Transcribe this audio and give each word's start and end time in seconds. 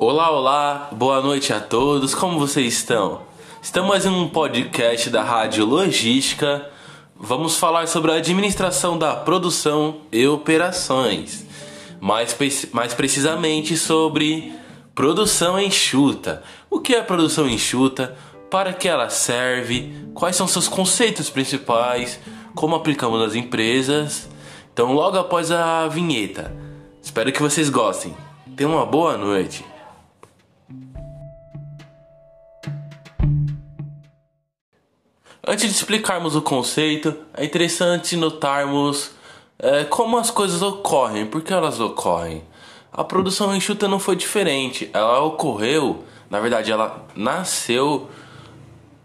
Olá, 0.00 0.30
olá, 0.30 0.88
boa 0.92 1.20
noite 1.20 1.52
a 1.52 1.58
todos, 1.58 2.14
como 2.14 2.38
vocês 2.38 2.72
estão? 2.72 3.22
Estamos 3.60 4.06
em 4.06 4.08
um 4.08 4.28
podcast 4.28 5.10
da 5.10 5.24
Rádio 5.24 5.66
Logística. 5.66 6.70
Vamos 7.16 7.56
falar 7.56 7.88
sobre 7.88 8.12
a 8.12 8.14
administração 8.14 8.96
da 8.96 9.16
produção 9.16 10.02
e 10.12 10.24
operações, 10.24 11.44
mais, 12.00 12.36
mais 12.72 12.94
precisamente 12.94 13.76
sobre 13.76 14.52
produção 14.94 15.58
enxuta. 15.58 16.44
O 16.70 16.78
que 16.78 16.94
é 16.94 17.02
produção 17.02 17.48
enxuta? 17.48 18.16
Para 18.48 18.72
que 18.72 18.86
ela 18.86 19.10
serve? 19.10 19.92
Quais 20.14 20.36
são 20.36 20.46
seus 20.46 20.68
conceitos 20.68 21.28
principais? 21.28 22.20
Como 22.54 22.76
aplicamos 22.76 23.18
nas 23.18 23.34
empresas? 23.34 24.28
Então, 24.72 24.92
logo 24.92 25.18
após 25.18 25.50
a 25.50 25.88
vinheta. 25.88 26.54
Espero 27.02 27.32
que 27.32 27.42
vocês 27.42 27.68
gostem. 27.68 28.16
Tenham 28.54 28.74
uma 28.74 28.86
boa 28.86 29.16
noite. 29.16 29.64
Antes 35.50 35.64
de 35.64 35.72
explicarmos 35.72 36.36
o 36.36 36.42
conceito, 36.42 37.16
é 37.32 37.42
interessante 37.42 38.18
notarmos 38.18 39.12
é, 39.58 39.82
como 39.84 40.18
as 40.18 40.30
coisas 40.30 40.60
ocorrem, 40.60 41.24
por 41.24 41.40
que 41.40 41.50
elas 41.50 41.80
ocorrem. 41.80 42.42
A 42.92 43.02
produção 43.02 43.56
enxuta 43.56 43.88
não 43.88 43.98
foi 43.98 44.14
diferente, 44.14 44.90
ela 44.92 45.22
ocorreu, 45.22 46.04
na 46.28 46.38
verdade, 46.38 46.70
ela 46.70 47.02
nasceu 47.16 48.10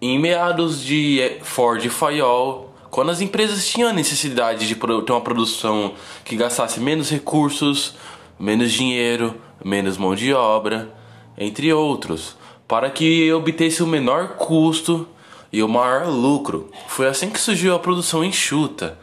em 0.00 0.18
meados 0.18 0.82
de 0.82 1.38
Ford 1.44 1.84
e 1.84 1.88
Fayol, 1.88 2.74
quando 2.90 3.12
as 3.12 3.20
empresas 3.20 3.64
tinham 3.64 3.90
a 3.90 3.92
necessidade 3.92 4.66
de 4.66 4.74
ter 4.74 5.12
uma 5.12 5.20
produção 5.20 5.94
que 6.24 6.34
gastasse 6.34 6.80
menos 6.80 7.08
recursos, 7.08 7.94
menos 8.36 8.72
dinheiro, 8.72 9.40
menos 9.64 9.96
mão 9.96 10.12
de 10.12 10.34
obra, 10.34 10.92
entre 11.38 11.72
outros, 11.72 12.36
para 12.66 12.90
que 12.90 13.32
obtesse 13.32 13.80
o 13.80 13.86
menor 13.86 14.30
custo 14.30 15.06
e 15.52 15.62
o 15.62 15.68
maior 15.68 16.08
lucro. 16.08 16.70
Foi 16.88 17.06
assim 17.06 17.28
que 17.28 17.38
surgiu 17.38 17.74
a 17.74 17.78
produção 17.78 18.24
enxuta. 18.24 18.98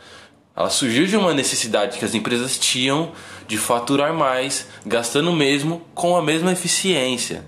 Ela 0.56 0.70
surgiu 0.70 1.06
de 1.06 1.16
uma 1.16 1.34
necessidade 1.34 1.98
que 2.00 2.04
as 2.04 2.16
empresas 2.16 2.58
tinham 2.58 3.12
de 3.48 3.58
faturar 3.58 4.14
mais, 4.14 4.68
gastando 4.86 5.32
mesmo 5.32 5.82
com 5.94 6.18
a 6.18 6.22
mesma 6.22 6.52
eficiência. 6.52 7.46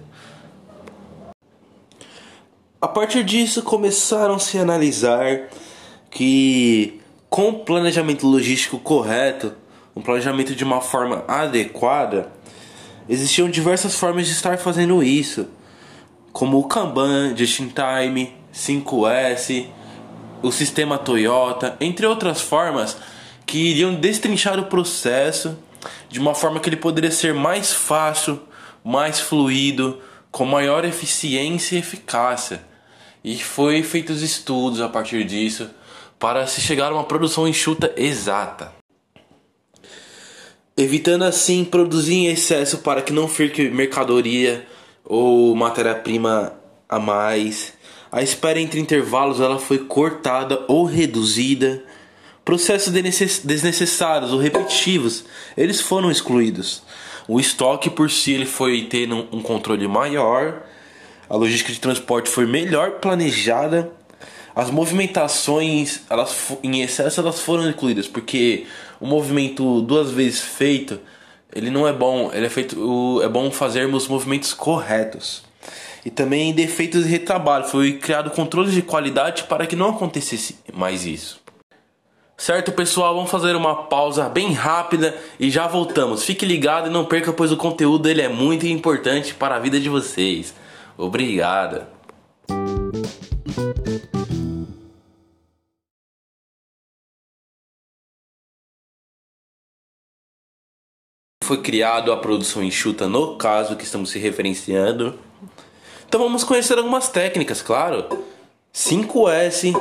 A 2.79 2.87
partir 2.87 3.23
disso, 3.23 3.61
começaram-se 3.61 4.57
a 4.57 4.61
analisar 4.61 5.49
que, 6.09 6.99
com 7.29 7.49
o 7.49 7.59
planejamento 7.59 8.25
logístico 8.25 8.79
correto, 8.79 9.53
um 9.95 10.01
planejamento 10.01 10.55
de 10.55 10.63
uma 10.63 10.81
forma 10.81 11.23
adequada, 11.27 12.31
existiam 13.07 13.49
diversas 13.49 13.95
formas 13.95 14.25
de 14.25 14.33
estar 14.33 14.57
fazendo 14.57 15.03
isso, 15.03 15.47
como 16.31 16.57
o 16.57 16.63
Kanban, 16.63 17.35
Just 17.35 17.59
in 17.59 17.69
Time, 17.69 18.40
5S, 18.53 19.67
o 20.41 20.51
sistema 20.51 20.97
Toyota, 20.97 21.77
entre 21.79 22.05
outras 22.05 22.41
formas 22.41 22.97
que 23.45 23.57
iriam 23.57 23.93
destrinchar 23.93 24.59
o 24.59 24.65
processo 24.65 25.57
de 26.09 26.19
uma 26.19 26.33
forma 26.33 26.59
que 26.59 26.69
ele 26.69 26.77
poderia 26.77 27.11
ser 27.11 27.33
mais 27.33 27.73
fácil, 27.73 28.41
mais 28.83 29.19
fluido, 29.19 29.99
com 30.31 30.45
maior 30.45 30.85
eficiência 30.85 31.75
e 31.75 31.79
eficácia. 31.79 32.63
E 33.23 33.37
foi 33.37 33.83
feitos 33.83 34.21
estudos 34.21 34.81
a 34.81 34.89
partir 34.89 35.23
disso 35.23 35.69
para 36.17 36.47
se 36.47 36.61
chegar 36.61 36.91
a 36.91 36.95
uma 36.95 37.03
produção 37.03 37.47
enxuta 37.47 37.93
exata. 37.97 38.71
Evitando 40.77 41.23
assim 41.23 41.65
produzir 41.65 42.13
em 42.13 42.27
excesso 42.27 42.79
para 42.79 43.01
que 43.01 43.11
não 43.11 43.27
fique 43.27 43.69
mercadoria 43.69 44.65
ou 45.03 45.53
matéria-prima 45.55 46.53
a 46.87 46.99
mais 46.99 47.73
a 48.11 48.21
espera 48.21 48.59
entre 48.59 48.79
intervalos 48.79 49.39
ela 49.39 49.57
foi 49.57 49.77
cortada 49.77 50.65
ou 50.67 50.83
reduzida. 50.83 51.81
Processos 52.43 52.91
desnecessários 52.91 54.33
ou 54.33 54.39
repetitivos, 54.39 55.23
eles 55.55 55.79
foram 55.79 56.11
excluídos. 56.11 56.83
O 57.27 57.39
estoque 57.39 57.89
por 57.89 58.11
si 58.11 58.33
ele 58.33 58.45
foi 58.45 58.83
tendo 58.83 59.27
um 59.31 59.41
controle 59.41 59.87
maior. 59.87 60.63
A 61.29 61.37
logística 61.37 61.71
de 61.71 61.79
transporte 61.79 62.29
foi 62.29 62.45
melhor 62.45 62.99
planejada. 62.99 63.89
As 64.53 64.69
movimentações, 64.69 66.01
elas 66.09 66.51
em 66.61 66.81
excesso 66.81 67.21
elas 67.21 67.39
foram 67.39 67.69
incluídas, 67.69 68.07
porque 68.09 68.65
o 68.99 69.07
movimento 69.07 69.81
duas 69.81 70.11
vezes 70.11 70.41
feito, 70.41 70.99
ele 71.55 71.69
não 71.69 71.87
é 71.87 71.93
bom, 71.93 72.29
ele 72.33 72.47
é 72.47 72.49
feito, 72.49 73.21
é 73.23 73.29
bom 73.29 73.49
fazermos 73.49 74.09
movimentos 74.09 74.53
corretos 74.53 75.49
e 76.05 76.09
também 76.09 76.53
defeitos 76.53 77.03
de 77.03 77.09
retrabalho. 77.09 77.65
Foi 77.65 77.93
criado 77.93 78.31
controles 78.31 78.73
de 78.73 78.81
qualidade 78.81 79.43
para 79.43 79.65
que 79.65 79.75
não 79.75 79.89
acontecesse 79.89 80.57
mais 80.73 81.05
isso. 81.05 81.41
Certo, 82.37 82.71
pessoal? 82.71 83.13
Vamos 83.13 83.29
fazer 83.29 83.55
uma 83.55 83.83
pausa 83.83 84.27
bem 84.27 84.51
rápida 84.51 85.15
e 85.39 85.51
já 85.51 85.67
voltamos. 85.67 86.23
Fique 86.23 86.43
ligado 86.43 86.87
e 86.87 86.91
não 86.91 87.05
perca, 87.05 87.31
pois 87.31 87.51
o 87.51 87.57
conteúdo 87.57 88.09
ele 88.09 88.21
é 88.21 88.29
muito 88.29 88.65
importante 88.65 89.33
para 89.35 89.55
a 89.55 89.59
vida 89.59 89.79
de 89.79 89.89
vocês. 89.89 90.55
Obrigada. 90.97 91.87
Foi 101.43 101.61
criado 101.61 102.11
a 102.11 102.17
produção 102.17 102.63
enxuta 102.63 103.07
no 103.07 103.35
caso 103.35 103.75
que 103.75 103.83
estamos 103.83 104.09
se 104.09 104.17
referenciando 104.17 105.19
então 106.11 106.19
vamos 106.19 106.43
conhecer 106.43 106.77
algumas 106.77 107.07
técnicas, 107.07 107.61
claro. 107.61 108.25
5S, 108.75 109.73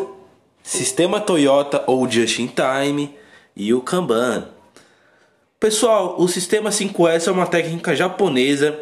sistema 0.63 1.21
Toyota 1.21 1.83
ou 1.89 2.09
Just 2.09 2.39
in 2.39 2.47
Time 2.47 3.13
e 3.57 3.75
o 3.75 3.81
Kanban. 3.81 4.47
Pessoal, 5.59 6.15
o 6.21 6.29
sistema 6.29 6.71
5S 6.71 7.27
é 7.27 7.33
uma 7.33 7.49
técnica 7.49 7.97
japonesa 7.97 8.79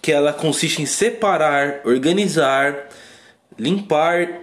que 0.00 0.12
ela 0.12 0.32
consiste 0.32 0.80
em 0.80 0.86
separar, 0.86 1.80
organizar, 1.84 2.86
limpar 3.58 4.42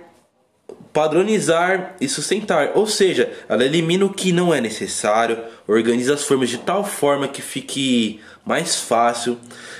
padronizar 0.93 1.95
e 1.99 2.07
sustentar, 2.07 2.73
ou 2.75 2.85
seja, 2.85 3.33
ela 3.49 3.65
elimina 3.65 4.05
o 4.05 4.13
que 4.13 4.31
não 4.31 4.53
é 4.53 4.61
necessário, 4.61 5.39
organiza 5.67 6.13
as 6.13 6.23
formas 6.23 6.49
de 6.49 6.59
tal 6.59 6.85
forma 6.85 7.27
que 7.27 7.41
fique 7.41 8.21
mais 8.45 8.75
fácil, 8.75 9.39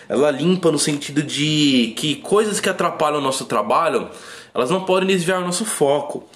ela 0.10 0.32
limpa 0.32 0.72
no 0.72 0.80
sentido 0.80 1.22
de 1.22 1.94
que 1.96 2.16
coisas 2.16 2.60
que 2.60 2.68
atrapalham 2.68 3.20
o 3.20 3.22
nosso 3.22 3.46
trabalho, 3.46 4.10
elas 4.56 4.72
não 4.72 4.86
podem 4.86 5.08
desviar 5.08 5.40
o 5.40 5.46
nosso 5.46 5.66
foco. 5.66 6.28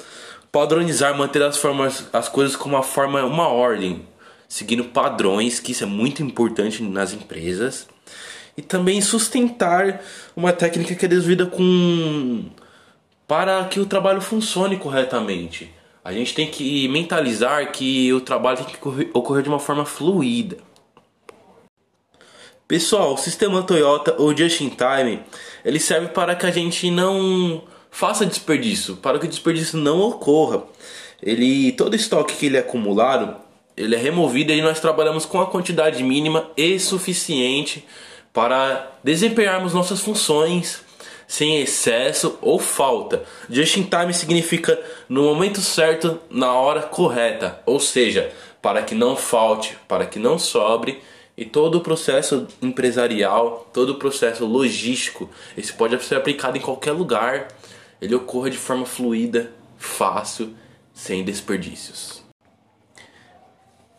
Padronizar, 0.51 1.17
manter 1.17 1.41
as 1.41 1.57
formas, 1.57 2.05
as 2.13 2.29
coisas 2.29 2.55
com 2.55 2.69
uma 2.69 2.83
forma, 2.83 3.23
uma 3.23 3.47
ordem, 3.47 4.05
seguindo 4.47 4.85
padrões, 4.85 5.59
que 5.59 5.71
isso 5.71 5.83
é 5.83 5.87
muito 5.87 6.21
importante 6.21 6.83
nas 6.83 7.13
empresas. 7.13 7.87
E 8.55 8.61
também 8.61 9.01
sustentar 9.01 10.01
uma 10.35 10.53
técnica 10.53 10.95
que 10.95 11.05
é 11.05 11.07
desenvolvida 11.07 11.45
com 11.45 12.45
para 13.27 13.65
que 13.65 13.79
o 13.79 13.85
trabalho 13.85 14.21
funcione 14.21 14.77
corretamente. 14.77 15.69
A 16.03 16.13
gente 16.13 16.33
tem 16.33 16.49
que 16.49 16.87
mentalizar 16.87 17.69
que 17.73 18.13
o 18.13 18.21
trabalho 18.21 18.57
tem 18.57 18.67
que 18.67 19.11
ocorrer 19.13 19.43
de 19.43 19.49
uma 19.49 19.59
forma 19.59 19.83
fluida. 19.83 20.57
Pessoal, 22.65 23.13
o 23.13 23.17
sistema 23.17 23.61
Toyota 23.63 24.15
ou 24.17 24.35
Just 24.35 24.61
in 24.61 24.69
Time, 24.69 25.19
ele 25.65 25.79
serve 25.79 26.07
para 26.07 26.35
que 26.35 26.45
a 26.45 26.51
gente 26.51 26.89
não 26.89 27.63
faça 27.91 28.25
desperdício, 28.25 28.95
para 28.97 29.19
que 29.19 29.25
o 29.25 29.29
desperdício 29.29 29.77
não 29.77 29.99
ocorra. 29.99 30.63
Ele 31.21 31.73
todo 31.73 31.95
estoque 31.95 32.35
que 32.35 32.45
ele 32.45 32.57
é 32.57 32.61
acumulado, 32.61 33.35
ele 33.75 33.95
é 33.95 33.97
removido 33.97 34.53
e 34.53 34.61
nós 34.61 34.79
trabalhamos 34.79 35.25
com 35.25 35.41
a 35.41 35.47
quantidade 35.47 36.01
mínima 36.03 36.49
e 36.55 36.79
suficiente 36.79 37.85
para 38.31 38.91
desempenharmos 39.03 39.73
nossas 39.73 39.99
funções 39.99 40.86
sem 41.27 41.59
excesso 41.59 42.37
ou 42.41 42.57
falta. 42.57 43.23
Just 43.49 43.77
in 43.77 43.83
time 43.83 44.13
significa 44.13 44.81
no 45.09 45.23
momento 45.23 45.59
certo, 45.59 46.19
na 46.29 46.53
hora 46.53 46.83
correta, 46.83 47.61
ou 47.65 47.79
seja, 47.79 48.31
para 48.61 48.81
que 48.81 48.95
não 48.95 49.15
falte, 49.15 49.77
para 49.87 50.05
que 50.05 50.17
não 50.17 50.39
sobre 50.39 51.01
e 51.37 51.45
todo 51.45 51.75
o 51.75 51.81
processo 51.81 52.47
empresarial, 52.61 53.69
todo 53.71 53.91
o 53.91 53.99
processo 53.99 54.43
logístico, 54.43 55.29
esse 55.55 55.71
pode 55.71 56.01
ser 56.03 56.15
aplicado 56.15 56.57
em 56.57 56.61
qualquer 56.61 56.93
lugar, 56.93 57.49
ele 58.01 58.15
ocorra 58.15 58.49
de 58.49 58.57
forma 58.57 58.85
fluida, 58.85 59.51
fácil, 59.77 60.55
sem 60.93 61.23
desperdícios. 61.23 62.23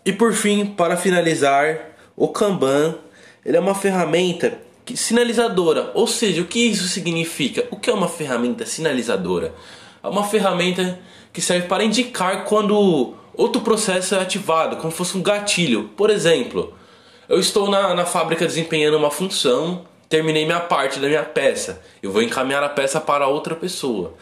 E 0.05 0.13
por 0.13 0.33
fim, 0.33 0.67
para 0.67 0.97
finalizar, 0.97 1.91
o 2.17 2.29
Kanban, 2.29 2.97
ele 3.45 3.57
é 3.57 3.61
uma 3.61 3.75
ferramenta 3.75 4.59
sinalizadora. 4.97 5.91
Ou 5.95 6.07
seja, 6.07 6.43
o 6.43 6.47
que 6.47 6.59
isso 6.59 6.89
significa? 6.89 7.67
O 7.71 7.77
que 7.77 7.91
é 7.91 7.93
uma 7.93 8.09
ferramenta 8.09 8.65
sinalizadora? 8.67 9.55
É 10.03 10.09
uma 10.09 10.25
ferramenta 10.25 10.99
que 11.33 11.41
serve 11.41 11.67
para 11.67 11.85
indicar 11.85 12.45
quando 12.45 13.15
outro 13.35 13.61
processo 13.61 14.15
é 14.15 14.21
ativado, 14.21 14.77
como 14.77 14.91
se 14.91 14.99
fosse 14.99 15.17
um 15.17 15.23
gatilho. 15.23 15.91
Por 15.97 16.11
exemplo, 16.11 16.75
eu 17.29 17.39
estou 17.39 17.71
na, 17.71 17.95
na 17.95 18.07
fábrica 18.07 18.47
desempenhando 18.47 18.97
uma 18.97 19.11
função 19.11 19.85
terminei 20.09 20.45
minha 20.45 20.61
parte 20.61 20.99
da 20.99 21.07
minha 21.07 21.23
peça. 21.23 21.83
Eu 22.03 22.11
vou 22.11 22.23
encaminhar 22.23 22.63
a 22.63 22.69
peça 22.69 23.01
para 23.01 23.29
outra 23.29 23.55
pessoa. 23.55 24.15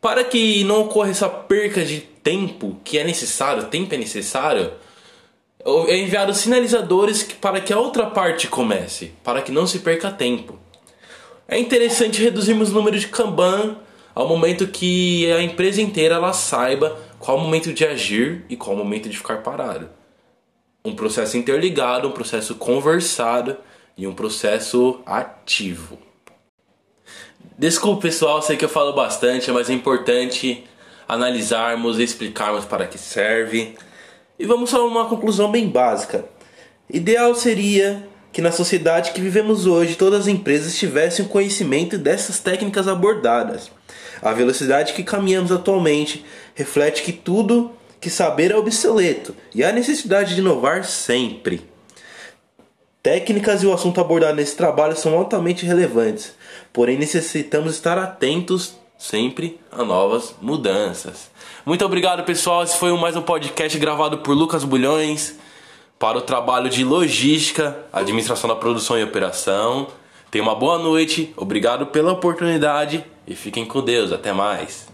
Para 0.00 0.22
que 0.22 0.62
não 0.64 0.82
ocorra 0.82 1.10
essa 1.10 1.28
perca 1.28 1.84
de 1.84 2.00
tempo 2.00 2.78
que 2.84 2.98
é 2.98 3.04
necessário, 3.04 3.64
tempo 3.64 3.94
é 3.94 3.98
necessário, 3.98 4.72
é 5.88 5.96
enviado 5.98 6.32
sinalizadores 6.32 7.24
para 7.24 7.60
que 7.60 7.72
a 7.72 7.78
outra 7.78 8.06
parte 8.06 8.46
comece, 8.46 9.12
para 9.24 9.42
que 9.42 9.50
não 9.50 9.66
se 9.66 9.80
perca 9.80 10.10
tempo. 10.10 10.58
É 11.48 11.58
interessante 11.58 12.22
reduzirmos 12.22 12.70
o 12.70 12.74
número 12.74 12.98
de 12.98 13.08
Kanban 13.08 13.76
ao 14.14 14.28
momento 14.28 14.66
que 14.66 15.30
a 15.32 15.42
empresa 15.42 15.82
inteira 15.82 16.14
ela 16.14 16.32
saiba 16.32 16.98
qual 17.18 17.36
o 17.36 17.40
momento 17.40 17.72
de 17.72 17.84
agir 17.84 18.44
e 18.48 18.56
qual 18.56 18.74
o 18.74 18.78
momento 18.78 19.08
de 19.08 19.16
ficar 19.16 19.42
parado. 19.42 19.88
Um 20.84 20.94
processo 20.94 21.36
interligado, 21.36 22.08
um 22.08 22.12
processo 22.12 22.54
conversado 22.54 23.56
e 23.96 24.06
um 24.06 24.14
processo 24.14 25.00
ativo. 25.04 25.98
Desculpa 27.58 28.02
pessoal, 28.02 28.40
sei 28.40 28.56
que 28.56 28.64
eu 28.64 28.68
falo 28.68 28.92
bastante, 28.92 29.50
mas 29.50 29.68
é 29.68 29.72
importante 29.72 30.64
analisarmos 31.08 31.98
e 31.98 32.02
explicarmos 32.02 32.64
para 32.64 32.86
que 32.86 32.98
serve. 32.98 33.74
E 34.38 34.44
vamos 34.44 34.72
a 34.74 34.82
uma 34.82 35.08
conclusão 35.08 35.50
bem 35.50 35.68
básica. 35.68 36.24
Ideal 36.90 37.34
seria 37.34 38.06
que 38.32 38.42
na 38.42 38.52
sociedade 38.52 39.12
que 39.12 39.20
vivemos 39.20 39.66
hoje 39.66 39.96
todas 39.96 40.22
as 40.22 40.28
empresas 40.28 40.76
tivessem 40.76 41.24
conhecimento 41.24 41.96
dessas 41.96 42.38
técnicas 42.38 42.86
abordadas. 42.86 43.70
A 44.20 44.32
velocidade 44.32 44.92
que 44.92 45.02
caminhamos 45.02 45.50
atualmente 45.50 46.24
reflete 46.54 47.02
que 47.02 47.12
tudo 47.12 47.72
que 47.98 48.10
saber 48.10 48.50
é 48.50 48.56
obsoleto 48.56 49.34
e 49.54 49.64
há 49.64 49.72
necessidade 49.72 50.34
de 50.34 50.40
inovar 50.40 50.84
sempre. 50.84 51.66
Técnicas 53.02 53.62
e 53.62 53.66
o 53.66 53.72
assunto 53.72 54.00
abordado 54.00 54.36
nesse 54.36 54.54
trabalho 54.54 54.96
são 54.96 55.14
altamente 55.14 55.64
relevantes, 55.64 56.34
porém 56.72 56.98
necessitamos 56.98 57.74
estar 57.74 57.96
atentos 57.96 58.76
sempre 58.98 59.60
a 59.70 59.84
novas 59.84 60.34
mudanças. 60.40 61.30
Muito 61.64 61.84
obrigado, 61.84 62.24
pessoal. 62.24 62.62
Esse 62.62 62.78
foi 62.78 62.96
mais 62.98 63.16
um 63.16 63.22
podcast 63.22 63.78
gravado 63.78 64.18
por 64.18 64.32
Lucas 64.32 64.64
Bulhões 64.64 65.38
para 65.98 66.18
o 66.18 66.22
trabalho 66.22 66.68
de 66.68 66.84
logística, 66.84 67.76
administração 67.92 68.48
da 68.48 68.56
produção 68.56 68.98
e 68.98 69.04
operação. 69.04 69.88
Tenha 70.30 70.44
uma 70.44 70.54
boa 70.54 70.78
noite, 70.78 71.32
obrigado 71.36 71.86
pela 71.86 72.12
oportunidade 72.12 73.04
e 73.26 73.34
fiquem 73.34 73.64
com 73.64 73.82
Deus. 73.82 74.12
Até 74.12 74.32
mais. 74.32 74.86